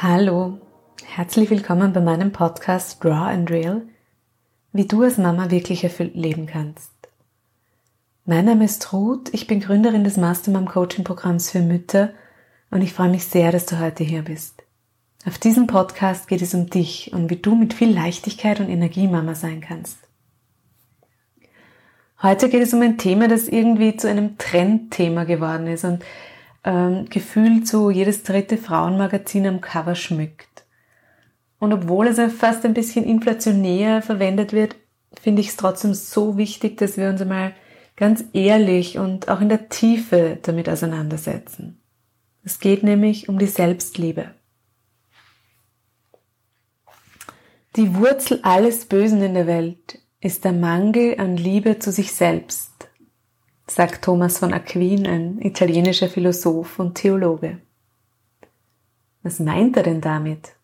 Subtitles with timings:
[0.00, 0.58] Hallo,
[1.04, 3.82] herzlich willkommen bei meinem Podcast Raw and Real,
[4.72, 6.90] wie du als Mama wirklich erfüllt leben kannst.
[8.24, 12.10] Mein Name ist Ruth, ich bin Gründerin des Mastermom Coaching Programms für Mütter
[12.70, 14.64] und ich freue mich sehr, dass du heute hier bist.
[15.24, 19.06] Auf diesem Podcast geht es um dich und wie du mit viel Leichtigkeit und Energie
[19.06, 19.98] Mama sein kannst.
[22.22, 26.02] Heute geht es um ein Thema, das irgendwie zu einem Trendthema geworden ist und
[26.64, 30.64] ähm, gefühlt so jedes dritte Frauenmagazin am Cover schmückt.
[31.58, 34.76] Und obwohl es fast ein bisschen inflationär verwendet wird,
[35.20, 37.54] finde ich es trotzdem so wichtig, dass wir uns einmal
[37.96, 41.80] ganz ehrlich und auch in der Tiefe damit auseinandersetzen.
[42.42, 44.34] Es geht nämlich um die Selbstliebe.
[47.76, 52.71] Die Wurzel alles Bösen in der Welt ist der Mangel an Liebe zu sich selbst
[53.74, 57.58] sagt Thomas von Aquin, ein italienischer Philosoph und Theologe.
[59.22, 60.56] Was meint er denn damit?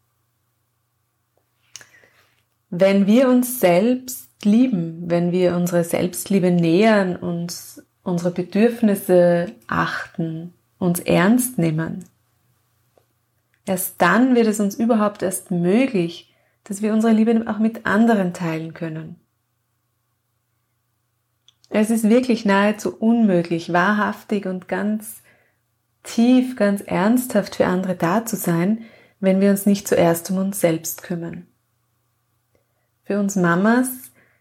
[2.70, 11.00] Wenn wir uns selbst lieben, wenn wir unsere Selbstliebe nähern, uns unsere Bedürfnisse achten, uns
[11.00, 12.04] ernst nehmen,
[13.64, 18.34] erst dann wird es uns überhaupt erst möglich, dass wir unsere Liebe auch mit anderen
[18.34, 19.16] teilen können.
[21.70, 25.22] Es ist wirklich nahezu unmöglich, wahrhaftig und ganz
[26.02, 28.84] tief, ganz ernsthaft für andere da zu sein,
[29.20, 31.46] wenn wir uns nicht zuerst um uns selbst kümmern.
[33.04, 33.88] Für uns Mamas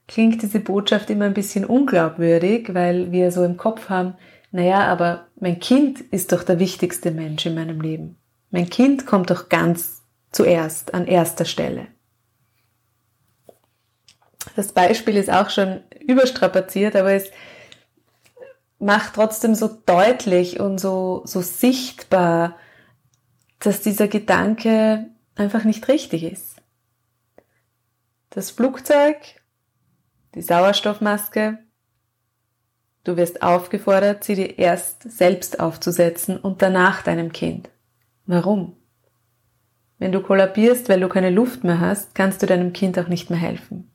[0.07, 4.15] klingt diese Botschaft immer ein bisschen unglaubwürdig, weil wir so im Kopf haben,
[4.51, 8.17] naja, aber mein Kind ist doch der wichtigste Mensch in meinem Leben.
[8.49, 11.87] Mein Kind kommt doch ganz zuerst an erster Stelle.
[14.57, 17.29] Das Beispiel ist auch schon überstrapaziert, aber es
[18.79, 22.57] macht trotzdem so deutlich und so, so sichtbar,
[23.59, 26.55] dass dieser Gedanke einfach nicht richtig ist.
[28.31, 29.17] Das Flugzeug,
[30.33, 31.59] die Sauerstoffmaske,
[33.03, 37.69] du wirst aufgefordert, sie dir erst selbst aufzusetzen und danach deinem Kind.
[38.25, 38.75] Warum?
[39.99, 43.29] Wenn du kollabierst, weil du keine Luft mehr hast, kannst du deinem Kind auch nicht
[43.29, 43.91] mehr helfen.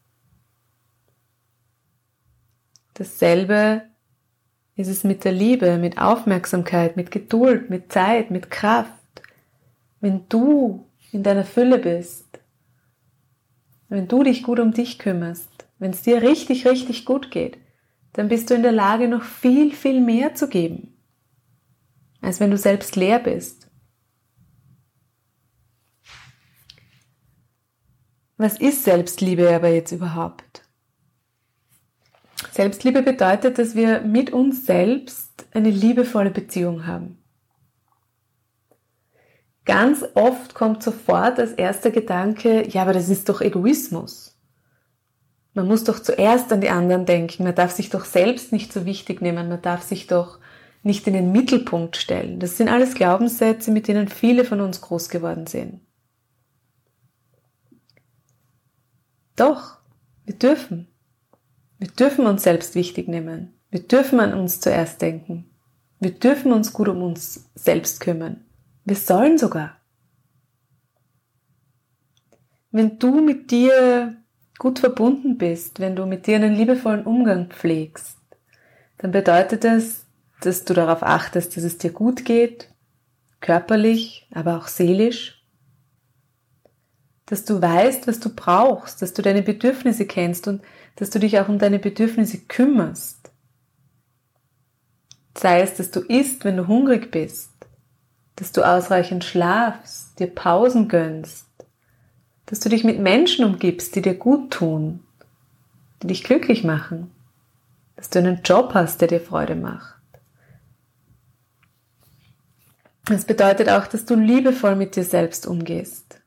[2.95, 3.83] Dasselbe
[4.75, 9.23] ist es mit der Liebe, mit Aufmerksamkeit, mit Geduld, mit Zeit, mit Kraft.
[10.01, 12.41] Wenn du in deiner Fülle bist,
[13.89, 17.59] wenn du dich gut um dich kümmerst, wenn es dir richtig, richtig gut geht,
[18.13, 20.97] dann bist du in der Lage, noch viel, viel mehr zu geben,
[22.21, 23.69] als wenn du selbst leer bist.
[28.37, 30.62] Was ist Selbstliebe aber jetzt überhaupt?
[32.53, 37.17] Selbstliebe bedeutet, dass wir mit uns selbst eine liebevolle Beziehung haben.
[39.65, 44.39] Ganz oft kommt sofort als erster Gedanke, ja, aber das ist doch Egoismus.
[45.55, 48.85] Man muss doch zuerst an die anderen denken, man darf sich doch selbst nicht so
[48.85, 50.39] wichtig nehmen, man darf sich doch
[50.83, 52.39] nicht in den Mittelpunkt stellen.
[52.39, 55.81] Das sind alles Glaubenssätze, mit denen viele von uns groß geworden sind.
[59.37, 59.79] Doch,
[60.27, 60.92] wir dürfen.
[61.83, 63.59] Wir dürfen uns selbst wichtig nehmen.
[63.73, 65.51] Wir dürfen an uns zuerst denken.
[65.99, 68.45] Wir dürfen uns gut um uns selbst kümmern.
[68.85, 69.79] Wir sollen sogar.
[72.71, 74.17] Wenn du mit dir
[74.61, 78.17] gut verbunden bist, wenn du mit dir einen liebevollen Umgang pflegst,
[78.99, 80.07] dann bedeutet das,
[80.41, 82.73] dass du darauf achtest, dass es dir gut geht,
[83.41, 85.42] körperlich, aber auch seelisch,
[87.33, 90.61] dass du weißt, was du brauchst, dass du deine Bedürfnisse kennst und
[90.97, 93.31] dass du dich auch um deine Bedürfnisse kümmerst.
[95.35, 97.49] Sei es, dass du isst, wenn du hungrig bist,
[98.37, 101.47] dass du ausreichend schlafst, dir Pausen gönnst,
[102.45, 105.03] dass du dich mit Menschen umgibst, die dir gut tun,
[106.03, 107.11] die dich glücklich machen,
[107.97, 109.95] dass du einen Job hast, der dir Freude macht.
[113.09, 116.22] Es bedeutet auch, dass du liebevoll mit dir selbst umgehst,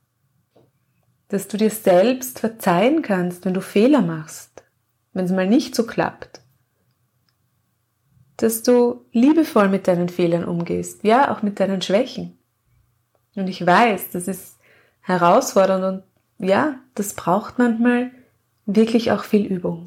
[1.28, 4.64] dass du dir selbst verzeihen kannst, wenn du Fehler machst,
[5.14, 6.42] wenn es mal nicht so klappt.
[8.38, 12.38] Dass du liebevoll mit deinen Fehlern umgehst, ja, auch mit deinen Schwächen.
[13.36, 14.58] Und ich weiß, das ist
[15.02, 16.04] herausfordernd
[16.40, 18.12] und ja, das braucht manchmal
[18.66, 19.86] wirklich auch viel Übung.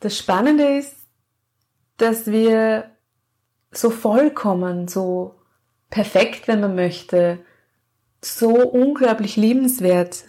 [0.00, 0.96] Das Spannende ist,
[1.96, 2.90] dass wir
[3.72, 5.34] so vollkommen, so
[5.90, 7.40] perfekt, wenn man möchte,
[8.20, 10.24] so unglaublich liebenswert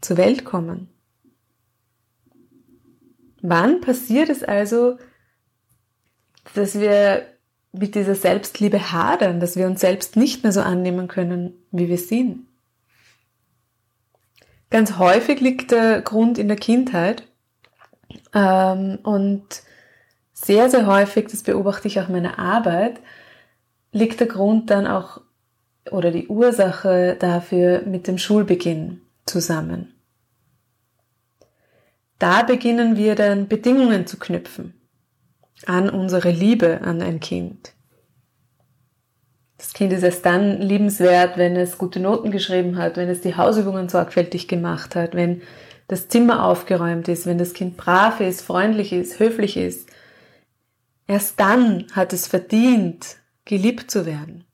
[0.00, 0.88] zur Welt kommen.
[3.42, 4.98] Wann passiert es also,
[6.54, 7.26] dass wir
[7.72, 11.98] mit dieser Selbstliebe hadern, dass wir uns selbst nicht mehr so annehmen können, wie wir
[11.98, 12.46] sind.
[14.70, 17.26] Ganz häufig liegt der Grund in der Kindheit
[18.34, 19.44] ähm, und
[20.32, 23.00] sehr, sehr häufig, das beobachte ich auch in meiner Arbeit,
[23.92, 25.20] liegt der Grund dann auch
[25.90, 29.94] oder die Ursache dafür mit dem Schulbeginn zusammen.
[32.18, 34.74] Da beginnen wir dann Bedingungen zu knüpfen
[35.64, 37.72] an unsere Liebe an ein Kind.
[39.58, 43.36] Das Kind ist erst dann liebenswert, wenn es gute Noten geschrieben hat, wenn es die
[43.36, 45.42] Hausübungen sorgfältig gemacht hat, wenn
[45.88, 49.88] das Zimmer aufgeräumt ist, wenn das Kind brav ist, freundlich ist, höflich ist.
[51.06, 54.45] Erst dann hat es verdient, geliebt zu werden.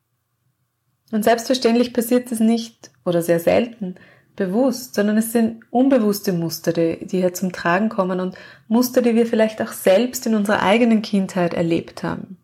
[1.13, 3.97] Und selbstverständlich passiert es nicht oder sehr selten
[4.35, 8.35] bewusst, sondern es sind unbewusste Muster, die, hier zum Tragen kommen und
[8.67, 12.39] Muster, die wir vielleicht auch selbst in unserer eigenen Kindheit erlebt haben.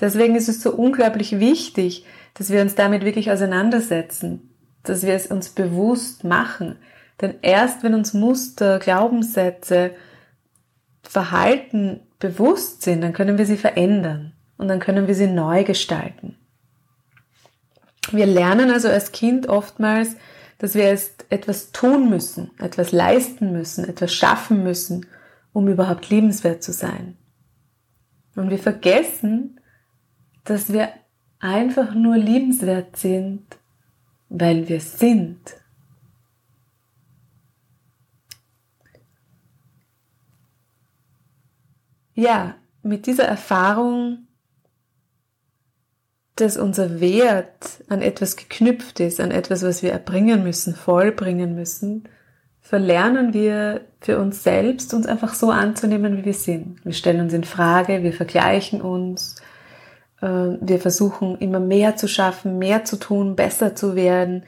[0.00, 4.50] Deswegen ist es so unglaublich wichtig, dass wir uns damit wirklich auseinandersetzen,
[4.82, 6.76] dass wir es uns bewusst machen.
[7.20, 9.92] Denn erst wenn uns Muster, Glaubenssätze,
[11.04, 16.36] Verhalten bewusst sind, dann können wir sie verändern und dann können wir sie neu gestalten.
[18.10, 20.16] Wir lernen also als Kind oftmals,
[20.58, 25.06] dass wir erst etwas tun müssen, etwas leisten müssen, etwas schaffen müssen,
[25.52, 27.16] um überhaupt liebenswert zu sein.
[28.36, 29.60] Und wir vergessen,
[30.44, 30.88] dass wir
[31.38, 33.44] einfach nur liebenswert sind,
[34.28, 35.38] weil wir sind.
[42.14, 44.26] Ja, mit dieser Erfahrung
[46.36, 52.08] dass unser Wert an etwas geknüpft ist, an etwas, was wir erbringen müssen, vollbringen müssen,
[52.60, 56.84] verlernen wir für uns selbst, uns einfach so anzunehmen, wie wir sind.
[56.84, 59.36] Wir stellen uns in Frage, wir vergleichen uns,
[60.20, 64.44] äh, wir versuchen immer mehr zu schaffen, mehr zu tun, besser zu werden,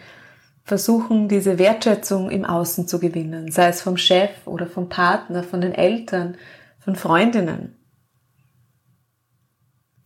[0.64, 5.60] versuchen diese Wertschätzung im Außen zu gewinnen, sei es vom Chef oder vom Partner, von
[5.60, 6.36] den Eltern,
[6.80, 7.76] von Freundinnen.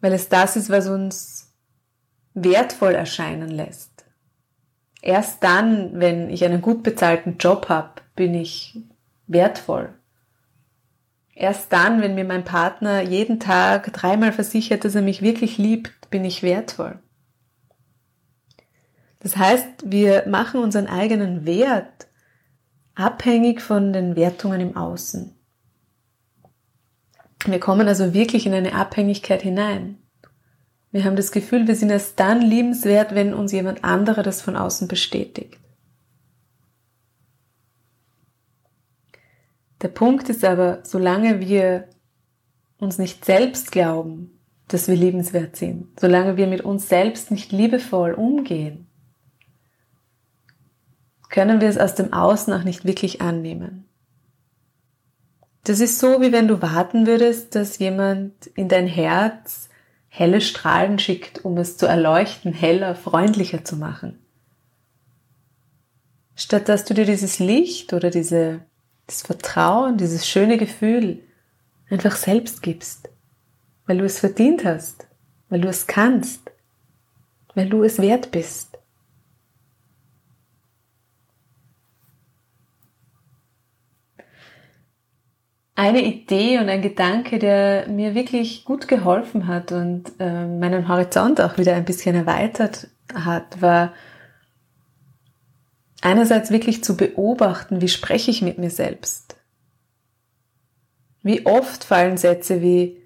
[0.02, 1.49] Weil es das ist, was uns
[2.44, 4.04] wertvoll erscheinen lässt.
[5.02, 8.78] Erst dann, wenn ich einen gut bezahlten Job habe, bin ich
[9.26, 9.94] wertvoll.
[11.34, 16.10] Erst dann, wenn mir mein Partner jeden Tag dreimal versichert, dass er mich wirklich liebt,
[16.10, 16.98] bin ich wertvoll.
[19.20, 22.08] Das heißt, wir machen unseren eigenen Wert
[22.94, 25.34] abhängig von den Wertungen im Außen.
[27.46, 29.96] Wir kommen also wirklich in eine Abhängigkeit hinein.
[30.92, 34.56] Wir haben das Gefühl, wir sind erst dann liebenswert, wenn uns jemand anderer das von
[34.56, 35.58] außen bestätigt.
[39.82, 41.88] Der Punkt ist aber, solange wir
[42.78, 48.12] uns nicht selbst glauben, dass wir liebenswert sind, solange wir mit uns selbst nicht liebevoll
[48.12, 48.86] umgehen,
[51.28, 53.88] können wir es aus dem Außen auch nicht wirklich annehmen.
[55.64, 59.69] Das ist so, wie wenn du warten würdest, dass jemand in dein Herz
[60.10, 64.18] helle Strahlen schickt, um es zu erleuchten, heller, freundlicher zu machen.
[66.34, 68.60] Statt dass du dir dieses Licht oder diese,
[69.06, 71.20] das Vertrauen, dieses schöne Gefühl
[71.88, 73.08] einfach selbst gibst,
[73.86, 75.06] weil du es verdient hast,
[75.48, 76.50] weil du es kannst,
[77.54, 78.69] weil du es wert bist.
[85.80, 91.40] Eine Idee und ein Gedanke, der mir wirklich gut geholfen hat und äh, meinen Horizont
[91.40, 93.94] auch wieder ein bisschen erweitert hat, war
[96.02, 99.36] einerseits wirklich zu beobachten, wie spreche ich mit mir selbst.
[101.22, 103.00] Wie oft fallen Sätze wie,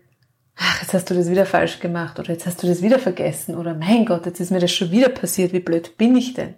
[0.56, 3.54] ach, jetzt hast du das wieder falsch gemacht oder jetzt hast du das wieder vergessen
[3.54, 6.54] oder mein Gott, jetzt ist mir das schon wieder passiert, wie blöd bin ich denn?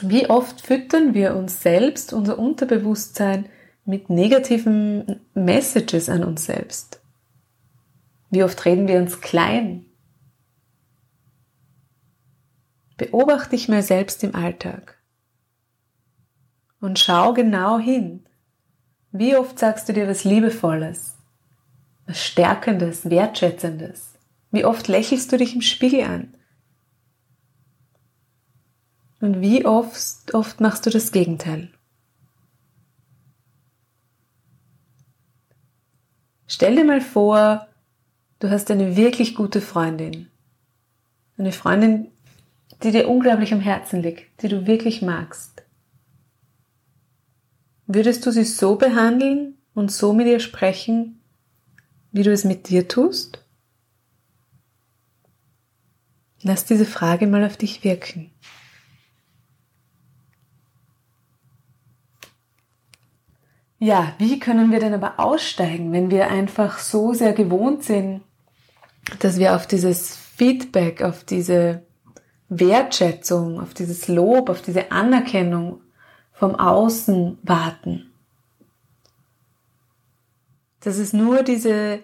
[0.00, 3.48] Wie oft füttern wir uns selbst, unser Unterbewusstsein
[3.84, 7.00] mit negativen Messages an uns selbst?
[8.30, 9.86] Wie oft reden wir uns klein?
[12.96, 15.02] Beobachte dich mal selbst im Alltag
[16.80, 18.26] und schau genau hin.
[19.10, 21.16] Wie oft sagst du dir was Liebevolles,
[22.06, 24.14] was Stärkendes, Wertschätzendes?
[24.50, 26.34] Wie oft lächelst du dich im Spiegel an?
[29.20, 31.70] Und wie oft, oft machst du das Gegenteil?
[36.46, 37.66] Stell dir mal vor,
[38.38, 40.28] du hast eine wirklich gute Freundin.
[41.38, 42.08] Eine Freundin,
[42.82, 45.62] die dir unglaublich am Herzen liegt, die du wirklich magst.
[47.86, 51.20] Würdest du sie so behandeln und so mit ihr sprechen,
[52.12, 53.40] wie du es mit dir tust?
[56.42, 58.30] Lass diese Frage mal auf dich wirken.
[63.84, 68.22] Ja, wie können wir denn aber aussteigen, wenn wir einfach so sehr gewohnt sind,
[69.18, 71.82] dass wir auf dieses Feedback, auf diese
[72.48, 75.82] Wertschätzung, auf dieses Lob, auf diese Anerkennung
[76.32, 78.10] vom Außen warten?
[80.80, 82.00] Dass es nur diese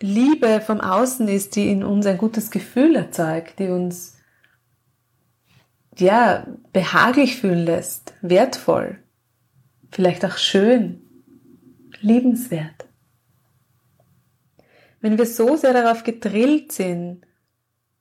[0.00, 4.16] Liebe vom Außen ist, die in uns ein gutes Gefühl erzeugt, die uns
[5.96, 8.98] ja behaglich fühlen lässt, wertvoll,
[9.90, 11.02] vielleicht auch schön,
[12.00, 12.86] liebenswert.
[15.00, 17.22] Wenn wir so sehr darauf gedrillt sind,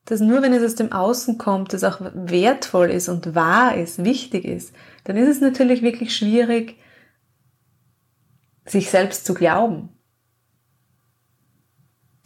[0.05, 4.03] dass nur wenn es aus dem Außen kommt, es auch wertvoll ist und wahr ist,
[4.03, 6.77] wichtig ist, dann ist es natürlich wirklich schwierig,
[8.65, 9.89] sich selbst zu glauben.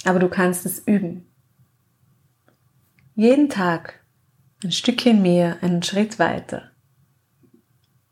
[0.05, 1.27] Aber du kannst es üben.
[3.15, 4.03] Jeden Tag
[4.63, 6.71] ein Stückchen mehr, einen Schritt weiter.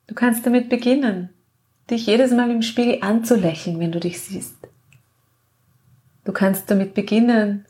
[0.08, 1.30] Du kannst damit beginnen,
[1.90, 4.56] dich jedes Mal im Spiegel anzulächeln, wenn du dich siehst.
[6.24, 7.66] Du kannst damit beginnen,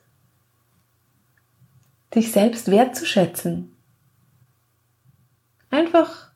[2.14, 3.72] dich selbst wertzuschätzen.
[5.70, 6.32] Einfach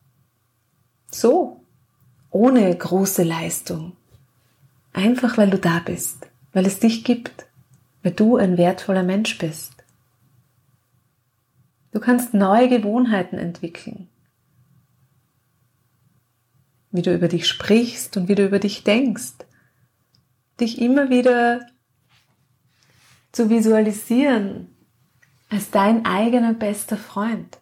[1.11, 1.61] so,
[2.31, 3.95] ohne große Leistung.
[4.93, 7.45] Einfach weil du da bist, weil es dich gibt,
[8.01, 9.73] weil du ein wertvoller Mensch bist.
[11.91, 14.09] Du kannst neue Gewohnheiten entwickeln.
[16.95, 19.33] Wie du über dich sprichst und wie du über dich denkst.
[20.59, 21.65] Dich immer wieder
[23.31, 24.75] zu visualisieren
[25.49, 27.59] als dein eigener bester Freund.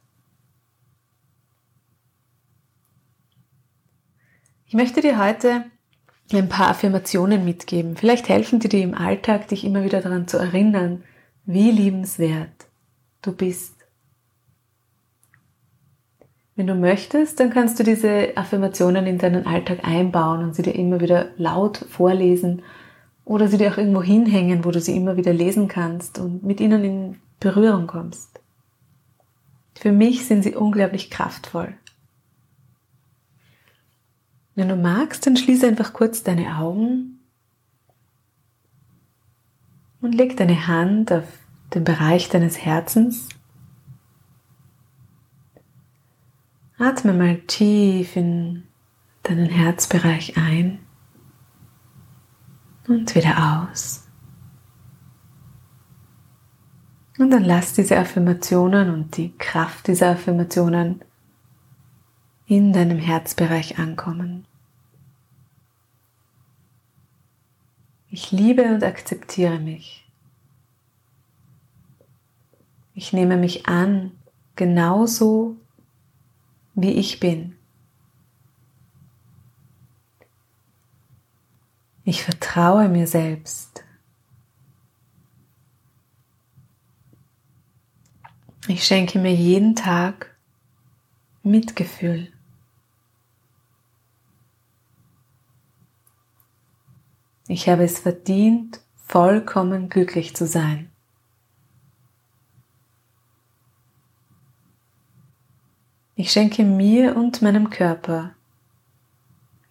[4.66, 5.66] Ich möchte dir heute
[6.32, 7.96] ein paar Affirmationen mitgeben.
[7.96, 11.04] Vielleicht helfen die dir im Alltag, dich immer wieder daran zu erinnern,
[11.46, 12.68] wie liebenswert
[13.22, 13.83] du bist.
[16.56, 20.76] Wenn du möchtest, dann kannst du diese Affirmationen in deinen Alltag einbauen und sie dir
[20.76, 22.62] immer wieder laut vorlesen
[23.26, 26.60] oder sie dir auch irgendwo hinhängen, wo du sie immer wieder lesen kannst und mit
[26.60, 28.40] ihnen in Berührung kommst.
[29.76, 31.74] Für mich sind sie unglaublich kraftvoll.
[34.56, 37.20] Wenn du magst, dann schließe einfach kurz deine Augen
[40.02, 41.24] und leg deine Hand auf
[41.74, 43.30] den Bereich deines Herzens.
[46.78, 48.64] Atme mal tief in
[49.22, 50.80] deinen Herzbereich ein
[52.88, 54.08] und wieder aus.
[57.20, 61.04] Und dann lass diese Affirmationen und die Kraft dieser Affirmationen
[62.48, 64.46] in deinem Herzbereich ankommen.
[68.10, 70.08] Ich liebe und akzeptiere mich.
[72.96, 74.12] Ich nehme mich an,
[74.56, 75.58] genauso
[76.76, 77.58] wie ich bin.
[82.04, 83.84] Ich vertraue mir selbst.
[88.68, 90.36] Ich schenke mir jeden Tag
[91.44, 92.32] Mitgefühl.
[97.48, 100.93] Ich habe es verdient, vollkommen glücklich zu sein.
[106.16, 108.36] Ich schenke mir und meinem Körper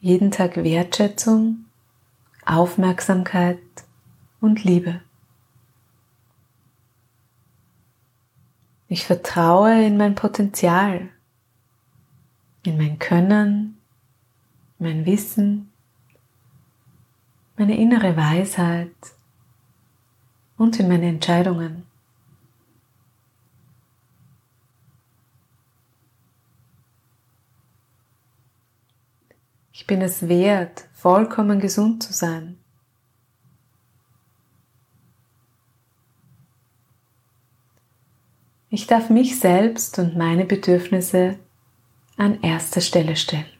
[0.01, 1.67] jeden Tag Wertschätzung,
[2.45, 3.61] Aufmerksamkeit
[4.41, 5.01] und Liebe.
[8.89, 11.09] Ich vertraue in mein Potenzial,
[12.65, 13.79] in mein Können,
[14.79, 15.73] mein Wissen
[17.57, 18.97] meine innere Weisheit
[20.57, 21.87] und in meine Entscheidungen.
[29.83, 32.57] Ich bin es wert, vollkommen gesund zu sein.
[38.71, 41.37] Ich darf mich selbst und meine Bedürfnisse
[42.17, 43.51] an erster Stelle stellen.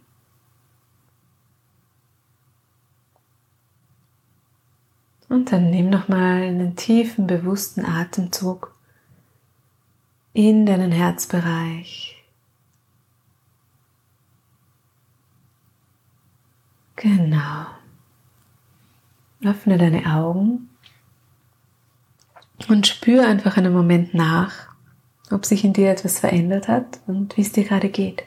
[5.29, 8.77] Und dann nimm nochmal einen tiefen, bewussten Atemzug
[10.35, 12.22] in deinen Herzbereich.
[17.03, 17.67] Genau.
[19.45, 20.71] Öffne deine Augen
[22.69, 24.69] und spüre einfach einen Moment nach,
[25.33, 28.23] ob sich in dir etwas verändert hat und wie es dir gerade geht.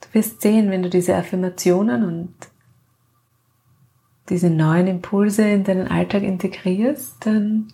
[0.00, 2.34] Du wirst sehen, wenn du diese Affirmationen und
[4.28, 7.72] diese neuen Impulse in deinen Alltag integrierst, dann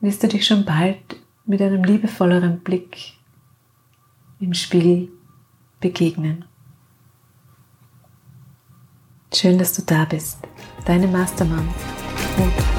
[0.00, 3.14] wirst du dich schon bald mit einem liebevolleren Blick
[4.38, 5.10] im Spiel
[5.80, 6.44] begegnen.
[9.34, 10.38] Schön, dass du da bist.
[10.86, 11.68] Deine Mastermann
[12.38, 12.77] und